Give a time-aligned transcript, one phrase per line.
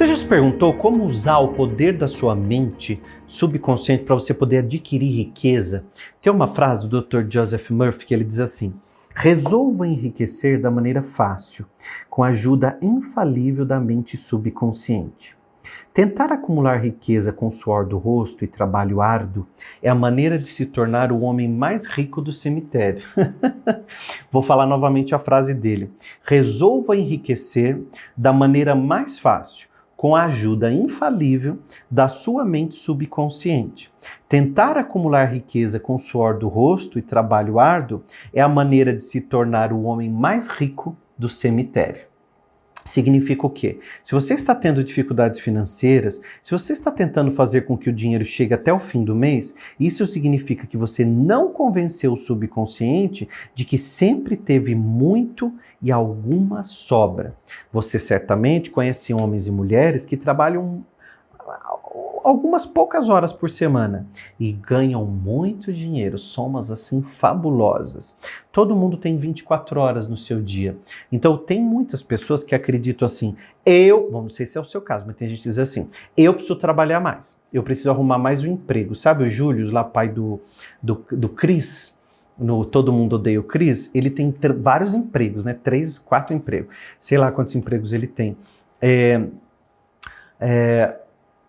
[0.00, 4.60] Você já se perguntou como usar o poder da sua mente subconsciente para você poder
[4.60, 5.84] adquirir riqueza?
[6.22, 7.26] Tem uma frase do Dr.
[7.28, 8.72] Joseph Murphy que ele diz assim:
[9.14, 11.66] Resolva enriquecer da maneira fácil,
[12.08, 15.36] com a ajuda infalível da mente subconsciente.
[15.92, 19.46] Tentar acumular riqueza com o suor do rosto e trabalho árduo
[19.82, 23.02] é a maneira de se tornar o homem mais rico do cemitério.
[24.32, 25.90] Vou falar novamente a frase dele.
[26.24, 27.82] Resolva enriquecer
[28.16, 29.68] da maneira mais fácil,
[30.00, 31.58] com a ajuda infalível
[31.90, 33.92] da sua mente subconsciente.
[34.26, 39.20] Tentar acumular riqueza com suor do rosto e trabalho árduo é a maneira de se
[39.20, 42.08] tornar o homem mais rico do cemitério.
[42.84, 43.78] Significa o quê?
[44.02, 48.24] Se você está tendo dificuldades financeiras, se você está tentando fazer com que o dinheiro
[48.24, 53.64] chegue até o fim do mês, isso significa que você não convenceu o subconsciente de
[53.64, 55.52] que sempre teve muito
[55.82, 57.34] e alguma sobra.
[57.72, 60.84] Você certamente conhece homens e mulheres que trabalham
[62.24, 64.06] algumas poucas horas por semana
[64.38, 68.16] e ganham muito dinheiro, somas assim fabulosas.
[68.52, 70.76] Todo mundo tem 24 horas no seu dia.
[71.10, 74.80] Então tem muitas pessoas que acreditam assim: eu, bom, não sei se é o seu
[74.80, 78.44] caso, mas tem gente que diz assim: eu preciso trabalhar mais, eu preciso arrumar mais
[78.44, 78.94] um emprego.
[78.94, 80.40] Sabe o Júlio, lá pai do,
[80.82, 81.98] do, do Cris?
[82.38, 85.54] no Todo Mundo Odeia o Cris, ele tem vários empregos, né?
[85.62, 86.74] Três, quatro empregos.
[86.98, 88.34] Sei lá quantos empregos ele tem.
[88.80, 89.22] É,
[90.40, 90.96] é,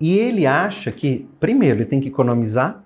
[0.01, 2.83] e ele acha que, primeiro, ele tem que economizar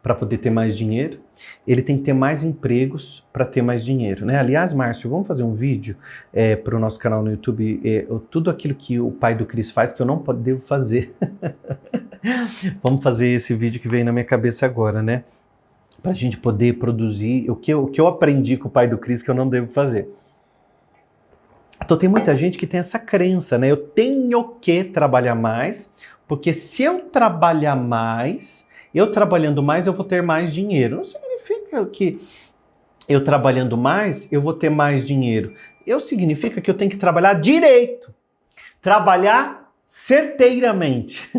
[0.00, 1.18] para poder ter mais dinheiro,
[1.66, 4.24] ele tem que ter mais empregos para ter mais dinheiro.
[4.24, 4.38] Né?
[4.38, 5.96] Aliás, Márcio, vamos fazer um vídeo
[6.32, 9.72] é, para o nosso canal no YouTube, é, tudo aquilo que o pai do Cris
[9.72, 11.12] faz que eu não devo fazer.
[12.80, 15.24] vamos fazer esse vídeo que veio na minha cabeça agora, né?
[16.00, 18.86] Para a gente poder produzir o que, eu, o que eu aprendi com o pai
[18.86, 20.08] do Cris que eu não devo fazer.
[21.84, 23.70] Então tem muita gente que tem essa crença, né?
[23.70, 25.92] Eu tenho que trabalhar mais
[26.26, 30.96] porque se eu trabalhar mais, eu trabalhando mais, eu vou ter mais dinheiro.
[30.96, 32.20] Não significa que
[33.08, 35.54] eu trabalhando mais, eu vou ter mais dinheiro.
[35.86, 38.12] Eu significa que eu tenho que trabalhar direito.
[38.80, 41.30] Trabalhar certeiramente.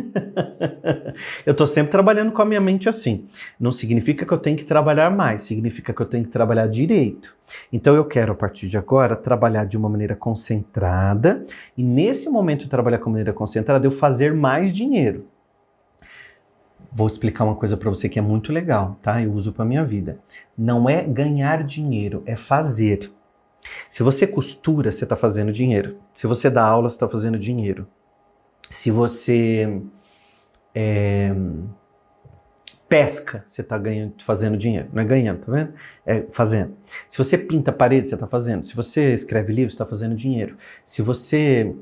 [1.45, 3.27] eu estou sempre trabalhando com a minha mente assim.
[3.59, 7.35] Não significa que eu tenho que trabalhar mais, significa que eu tenho que trabalhar direito.
[7.73, 11.43] Então eu quero, a partir de agora, trabalhar de uma maneira concentrada
[11.77, 15.27] e nesse momento de trabalhar com maneira concentrada, eu fazer mais dinheiro.
[16.89, 19.21] Vou explicar uma coisa para você que é muito legal, tá?
[19.21, 20.19] Eu uso para minha vida.
[20.57, 23.11] Não é ganhar dinheiro, é fazer.
[23.89, 25.97] Se você costura, você está fazendo dinheiro.
[26.13, 27.85] Se você dá aula, você está fazendo dinheiro
[28.69, 29.81] se você
[30.73, 31.33] é,
[32.87, 34.87] pesca, você está ganhando, fazendo dinheiro.
[34.93, 35.73] Não é ganhando, tá vendo?
[36.05, 36.73] É fazendo.
[37.07, 38.65] Se você pinta parede, você está fazendo.
[38.65, 40.57] Se você escreve livro, você está fazendo dinheiro.
[40.85, 41.75] Se você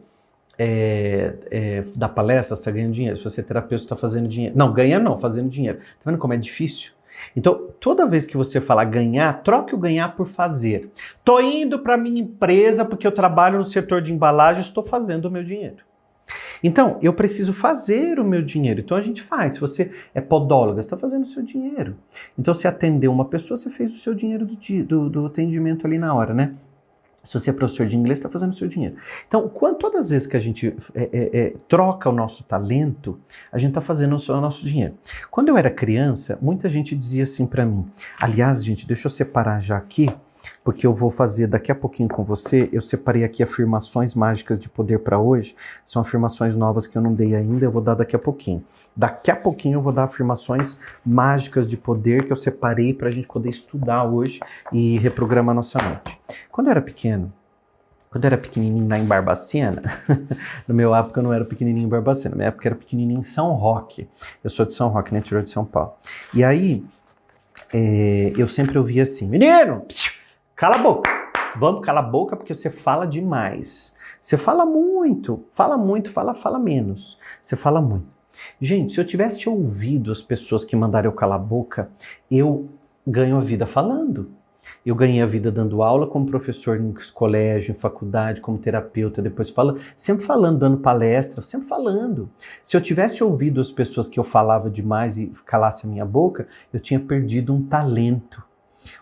[0.58, 3.18] é, é, dá palestra, você está ganhando dinheiro.
[3.18, 4.58] Se você é terapeuta, você está fazendo dinheiro.
[4.58, 5.80] Não, ganhar não, fazendo dinheiro.
[5.80, 6.92] Tá vendo como é difícil?
[7.36, 10.90] Então, toda vez que você falar ganhar, troque o ganhar por fazer.
[11.24, 15.32] Tô indo para minha empresa porque eu trabalho no setor de embalagem, estou fazendo o
[15.32, 15.78] meu dinheiro.
[16.64, 18.80] Então, eu preciso fazer o meu dinheiro.
[18.80, 19.54] Então a gente faz.
[19.54, 21.96] Se você é podóloga, você está fazendo o seu dinheiro.
[22.38, 25.98] Então, se atendeu uma pessoa, você fez o seu dinheiro do, do, do atendimento ali
[25.98, 26.56] na hora, né?
[27.26, 28.96] Se você é professor de inglês, está fazendo o seu dinheiro.
[29.28, 33.20] Então, quando, todas as vezes que a gente é, é, é, troca o nosso talento,
[33.52, 34.94] a gente está fazendo o nosso dinheiro.
[35.32, 37.84] Quando eu era criança, muita gente dizia assim para mim.
[38.20, 40.08] Aliás, gente, deixa eu separar já aqui
[40.64, 42.70] porque eu vou fazer daqui a pouquinho com você.
[42.72, 45.56] Eu separei aqui afirmações mágicas de poder para hoje.
[45.84, 48.64] São afirmações novas que eu não dei ainda, eu vou dar daqui a pouquinho.
[48.96, 53.12] Daqui a pouquinho eu vou dar afirmações mágicas de poder que eu separei para a
[53.12, 54.40] gente poder estudar hoje
[54.72, 56.20] e reprogramar nossa mente.
[56.52, 57.32] Quando eu era pequeno,
[58.16, 59.82] quando eu era pequenininho lá em Barbacena,
[60.66, 63.24] no meu época eu não era pequenininho em Barbacena, na minha época era pequenininho em
[63.24, 64.08] São Roque.
[64.42, 65.96] Eu sou de São Roque, no interior de São Paulo.
[66.34, 66.82] E aí,
[67.74, 70.14] é, eu sempre ouvia assim, menino, psiu,
[70.56, 71.10] Cala a boca.
[71.58, 73.94] Vamos, cala a boca porque você fala demais.
[74.22, 77.20] Você fala muito, fala muito, fala, fala menos.
[77.42, 78.08] Você fala muito.
[78.62, 81.90] Gente, se eu tivesse ouvido as pessoas que mandaram eu calar a boca,
[82.32, 82.70] eu
[83.06, 84.32] ganho a vida falando.
[84.86, 89.50] Eu ganhei a vida dando aula como professor em colégio, em faculdade, como terapeuta, depois
[89.50, 92.30] falando, sempre falando, dando palestra, sempre falando.
[92.64, 96.48] Se eu tivesse ouvido as pessoas que eu falava demais e calasse a minha boca,
[96.72, 98.42] eu tinha perdido um talento.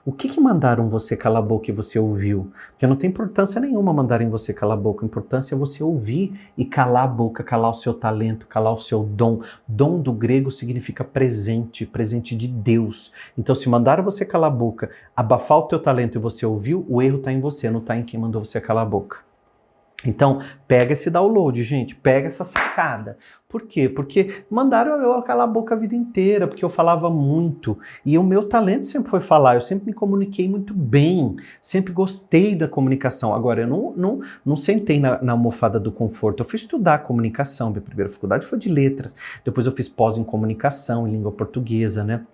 [0.05, 2.51] O que, que mandaram você calar a boca e você ouviu?
[2.69, 5.05] Porque não tem importância nenhuma mandarem você calar a boca.
[5.05, 8.77] A importância é você ouvir e calar a boca, calar o seu talento, calar o
[8.77, 9.41] seu dom.
[9.67, 13.11] Dom do grego significa presente, presente de Deus.
[13.37, 17.01] Então, se mandaram você calar a boca, abafar o teu talento e você ouviu, o
[17.01, 19.32] erro está em você, não está em quem mandou você calar a boca.
[20.05, 23.17] Então, pega esse download, gente, pega essa sacada.
[23.47, 23.87] Por quê?
[23.87, 27.77] Porque mandaram eu calar a boca a vida inteira, porque eu falava muito.
[28.03, 32.55] E o meu talento sempre foi falar, eu sempre me comuniquei muito bem, sempre gostei
[32.55, 33.33] da comunicação.
[33.33, 37.69] Agora, eu não, não, não sentei na, na almofada do conforto, eu fui estudar comunicação.
[37.69, 39.15] Minha primeira faculdade foi de letras,
[39.45, 42.25] depois eu fiz pós em comunicação, em língua portuguesa, né?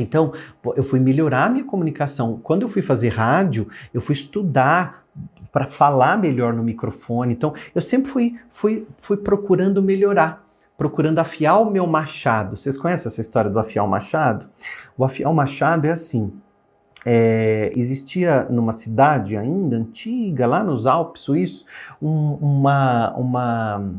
[0.00, 0.32] Então,
[0.74, 2.40] eu fui melhorar a minha comunicação.
[2.42, 5.04] Quando eu fui fazer rádio, eu fui estudar
[5.54, 7.32] para falar melhor no microfone.
[7.32, 10.44] Então, eu sempre fui, fui, fui procurando melhorar,
[10.76, 12.56] procurando afiar o meu machado.
[12.56, 14.50] Vocês conhecem essa história do afiar o machado?
[14.98, 16.32] O afiar o machado é assim.
[17.06, 21.64] É, existia numa cidade ainda antiga, lá nos Alpes suíços,
[22.02, 23.90] um, uma, uma,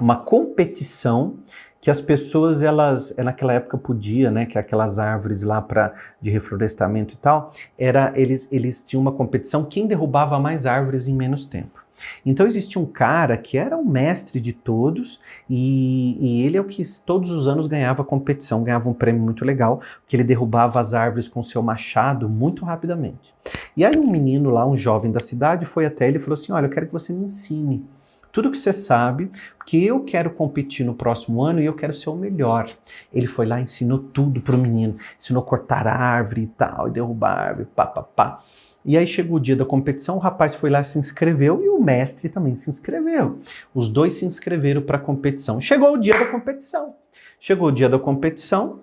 [0.00, 1.36] uma competição
[1.82, 6.30] que as pessoas elas é, naquela época podia, né, que aquelas árvores lá para de
[6.30, 11.44] reflorestamento e tal, era eles eles tinham uma competição quem derrubava mais árvores em menos
[11.44, 11.82] tempo.
[12.24, 15.20] Então existia um cara que era o mestre de todos
[15.50, 19.44] e, e, ele é o que todos os anos ganhava competição, ganhava um prêmio muito
[19.44, 23.34] legal, porque ele derrubava as árvores com seu machado muito rapidamente.
[23.76, 26.52] E aí um menino lá, um jovem da cidade, foi até ele e falou assim:
[26.52, 27.84] Olha, eu quero que você me ensine
[28.32, 32.10] tudo que você sabe, porque eu quero competir no próximo ano e eu quero ser
[32.10, 32.68] o melhor.
[33.12, 36.88] Ele foi lá e ensinou tudo pro menino, ensinou a cortar a árvore e tal,
[36.88, 38.42] e derrubar a árvore, pá, pá, pá.
[38.84, 41.80] E aí chegou o dia da competição, o rapaz foi lá se inscreveu e o
[41.80, 43.38] mestre também se inscreveu.
[43.72, 45.60] Os dois se inscreveram para a competição.
[45.60, 46.96] Chegou o dia da competição.
[47.38, 48.80] Chegou o dia da competição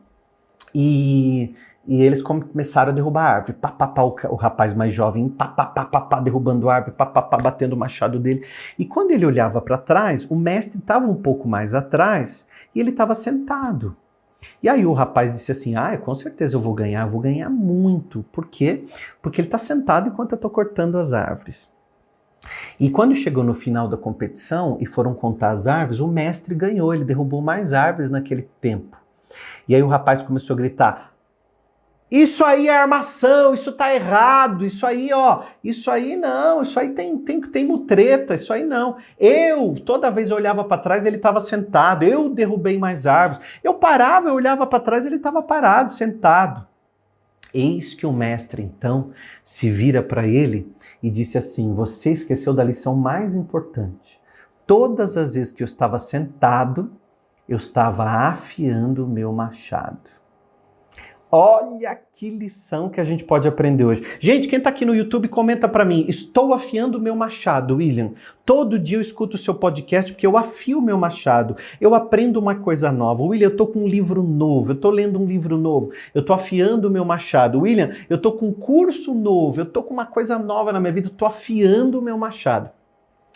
[0.73, 1.53] e
[1.89, 3.53] e eles começaram a derrubar a árvore.
[3.53, 6.75] Pá, pá, pá, o, o, rapaz mais jovem, pá, pá, pá, pá, pá, derrubando a
[6.75, 8.45] árvore, pá, pá, pá, batendo o machado dele.
[8.77, 12.91] E quando ele olhava para trás, o mestre estava um pouco mais atrás e ele
[12.91, 13.97] estava sentado.
[14.61, 18.23] E aí o rapaz disse assim: Ah, com certeza eu vou ganhar, vou ganhar muito.
[18.31, 18.85] Por quê?
[19.19, 21.73] Porque ele está sentado enquanto eu estou cortando as árvores.
[22.79, 26.93] E quando chegou no final da competição e foram contar as árvores, o mestre ganhou,
[26.93, 29.08] ele derrubou mais árvores naquele tempo.
[29.69, 31.13] E aí o rapaz começou a gritar:
[32.11, 36.89] isso aí é armação, isso tá errado, isso aí, ó, isso aí não, isso aí
[36.89, 38.97] tem tem tem mutreta, isso aí não.
[39.19, 42.03] Eu, toda vez eu olhava para trás, ele estava sentado.
[42.03, 43.45] Eu derrubei mais árvores.
[43.63, 46.67] Eu parava, eu olhava para trás, ele estava parado, sentado.
[47.53, 49.11] Eis que o mestre então
[49.43, 50.71] se vira para ele
[51.03, 54.19] e disse assim: Você esqueceu da lição mais importante.
[54.65, 56.91] Todas as vezes que eu estava sentado,
[57.49, 60.19] eu estava afiando o meu machado.
[61.31, 64.03] Olha que lição que a gente pode aprender hoje.
[64.19, 66.05] Gente, quem está aqui no YouTube, comenta para mim.
[66.07, 68.13] Estou afiando o meu machado, William.
[68.45, 71.55] Todo dia eu escuto o seu podcast porque eu afio o meu machado.
[71.79, 73.23] Eu aprendo uma coisa nova.
[73.23, 74.71] William, eu estou com um livro novo.
[74.71, 75.91] Eu estou lendo um livro novo.
[76.15, 77.59] Eu estou afiando o meu machado.
[77.61, 79.59] William, eu estou com um curso novo.
[79.59, 81.09] Eu estou com uma coisa nova na minha vida.
[81.09, 82.71] Estou afiando o meu machado.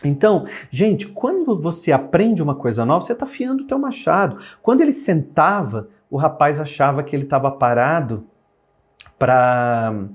[0.04, 4.38] Então, gente, quando você aprende uma coisa nova, você está afiando o teu machado.
[4.62, 8.28] Quando ele sentava o rapaz achava que ele estava parado
[9.18, 10.06] para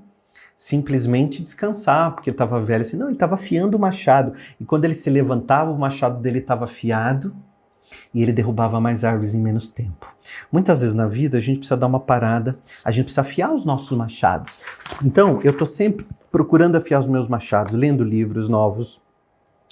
[0.55, 2.83] simplesmente descansar, porque estava velho.
[2.83, 4.33] Assim, não, ele estava afiando o machado.
[4.61, 7.35] E quando ele se levantava, o machado dele estava afiado
[8.15, 10.07] e ele derrubava mais árvores em menos tempo.
[10.53, 13.65] Muitas vezes na vida a gente precisa dar uma parada, a gente precisa afiar os
[13.65, 14.57] nossos machados.
[15.05, 19.03] Então, eu estou sempre procurando afiar os meus machados, lendo livros novos,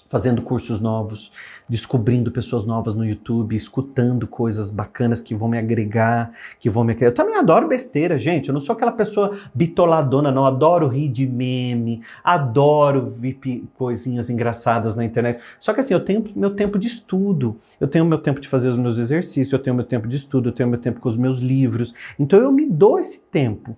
[0.08, 1.32] fazendo cursos novos,
[1.68, 6.96] descobrindo pessoas novas no YouTube, escutando coisas bacanas que vão me agregar, que vão me.
[7.00, 8.48] Eu também adoro besteira, gente.
[8.48, 10.46] Eu não sou aquela pessoa bitoladona, não.
[10.46, 13.38] Adoro rir de meme, adoro ver
[13.74, 15.40] coisinhas engraçadas na internet.
[15.58, 18.68] Só que assim, eu tenho meu tempo de estudo, eu tenho meu tempo de fazer
[18.68, 21.16] os meus exercícios, eu tenho meu tempo de estudo, eu tenho meu tempo com os
[21.16, 21.92] meus livros.
[22.18, 23.76] Então eu me dou esse tempo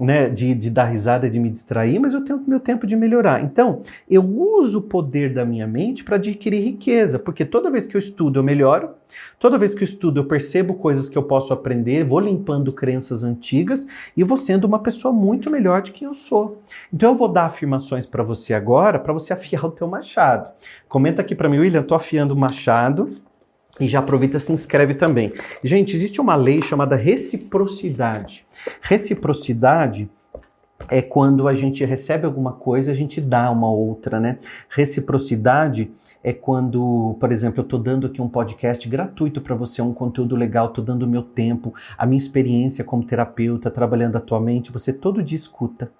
[0.00, 3.44] né, de, de dar risada, de me distrair, mas eu tenho meu tempo de melhorar.
[3.44, 7.96] Então, eu uso o poder da minha mente para adquirir riqueza, porque toda vez que
[7.96, 8.90] eu estudo eu melhoro,
[9.38, 13.22] toda vez que eu estudo eu percebo coisas que eu posso aprender, vou limpando crenças
[13.22, 16.62] antigas e vou sendo uma pessoa muito melhor de quem eu sou.
[16.92, 20.50] Então eu vou dar afirmações para você agora, para você afiar o teu machado.
[20.88, 23.10] Comenta aqui para mim, William, tô afiando o machado.
[23.80, 25.32] E já aproveita e se inscreve também.
[25.64, 28.46] Gente, existe uma lei chamada reciprocidade.
[28.82, 30.08] Reciprocidade
[30.88, 34.38] é quando a gente recebe alguma coisa, a gente dá uma outra, né?
[34.68, 35.90] Reciprocidade
[36.22, 40.36] é quando, por exemplo, eu estou dando aqui um podcast gratuito para você, um conteúdo
[40.36, 45.22] legal, estou dando o meu tempo, a minha experiência como terapeuta, trabalhando atualmente, você todo
[45.22, 45.90] dia escuta,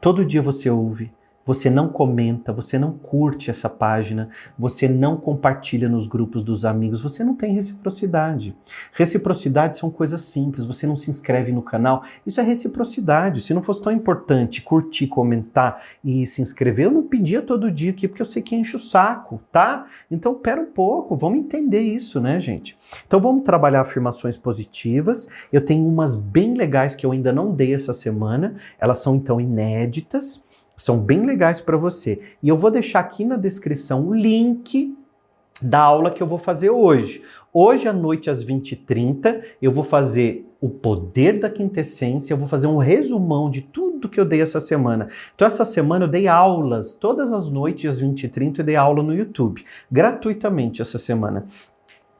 [0.00, 1.12] todo dia você ouve,
[1.46, 7.00] você não comenta, você não curte essa página, você não compartilha nos grupos dos amigos,
[7.00, 8.56] você não tem reciprocidade.
[8.92, 13.42] Reciprocidade são coisas simples, você não se inscreve no canal, isso é reciprocidade.
[13.42, 17.92] Se não fosse tão importante curtir, comentar e se inscrever, eu não pedia todo dia
[17.92, 19.86] aqui, porque eu sei que enche o saco, tá?
[20.10, 22.76] Então, pera um pouco, vamos entender isso, né, gente?
[23.06, 25.28] Então, vamos trabalhar afirmações positivas.
[25.52, 29.40] Eu tenho umas bem legais que eu ainda não dei essa semana, elas são então
[29.40, 30.44] inéditas
[30.76, 32.20] são bem legais para você.
[32.42, 34.94] E eu vou deixar aqui na descrição o link
[35.60, 37.22] da aula que eu vou fazer hoje.
[37.52, 42.66] Hoje à noite, às 20h30, eu vou fazer o poder da quintessência, eu vou fazer
[42.66, 45.08] um resumão de tudo que eu dei essa semana.
[45.34, 49.14] Então, essa semana eu dei aulas, todas as noites às 20h30 eu dei aula no
[49.14, 51.46] YouTube, gratuitamente essa semana.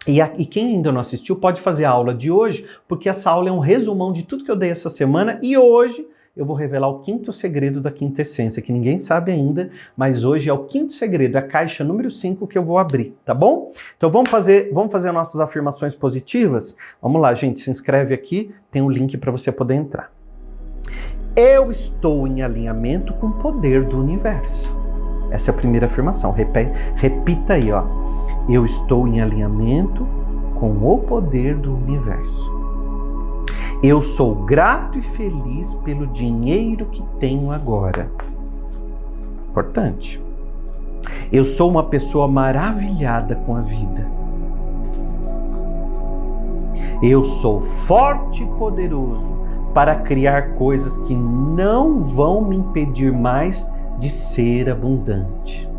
[0.07, 3.31] E, a, e, quem ainda não assistiu pode fazer a aula de hoje, porque essa
[3.31, 6.55] aula é um resumão de tudo que eu dei essa semana e hoje eu vou
[6.55, 10.64] revelar o quinto segredo da quinta essência, que ninguém sabe ainda, mas hoje é o
[10.64, 13.73] quinto segredo, a caixa número 5 que eu vou abrir, tá bom?
[13.97, 16.76] Então vamos fazer, vamos fazer nossas afirmações positivas?
[17.00, 20.12] Vamos lá, gente, se inscreve aqui, tem um link para você poder entrar.
[21.35, 24.75] Eu estou em alinhamento com o poder do universo.
[25.31, 26.35] Essa é a primeira afirmação.
[26.95, 27.85] Repita aí, ó.
[28.49, 30.07] Eu estou em alinhamento
[30.59, 32.56] com o poder do universo.
[33.88, 38.11] Eu sou grato e feliz pelo dinheiro que tenho agora.
[39.49, 40.21] Importante.
[41.31, 44.05] Eu sou uma pessoa maravilhada com a vida.
[47.00, 49.38] Eu sou forte e poderoso
[49.73, 55.71] para criar coisas que não vão me impedir mais de ser abundante.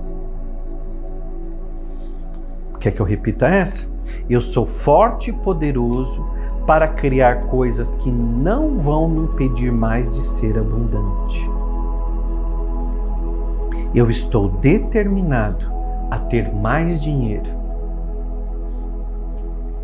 [2.80, 3.86] Quer que eu repita essa?
[4.30, 6.37] Eu sou forte e poderoso
[6.68, 11.50] para criar coisas que não vão me impedir mais de ser abundante.
[13.96, 15.66] Eu estou determinado
[16.12, 17.50] a ter mais dinheiro.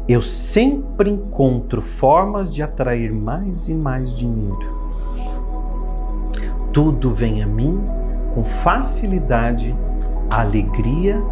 [0.10, 4.84] Eu sempre encontro formas de atrair mais e mais dinheiro.
[6.74, 7.82] Tudo vem a mim
[8.36, 9.74] com facilidade,
[10.30, 11.24] alegria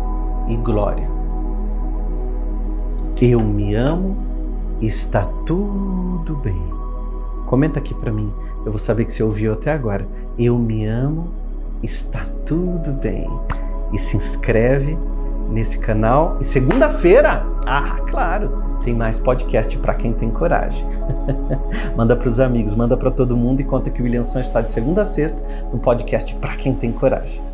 [0.48, 1.10] e glória.
[3.22, 4.31] Eu me amo
[4.82, 6.62] está tudo bem.
[7.46, 8.32] Comenta aqui para mim,
[8.66, 10.08] eu vou saber que você ouviu até agora.
[10.38, 11.30] Eu me amo,
[11.84, 13.30] está tudo bem.
[13.92, 14.98] E se inscreve
[15.50, 16.38] nesse canal.
[16.40, 20.88] E segunda-feira, ah, claro, tem mais podcast para quem tem coragem.
[21.96, 24.62] manda para os amigos, manda para todo mundo e conta que o William Santos está
[24.62, 27.51] de segunda a sexta no podcast para quem tem coragem.